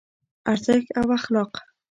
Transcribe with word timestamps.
ارزښت 0.51 0.87
او 0.99 1.05
اخلاق 1.17 1.51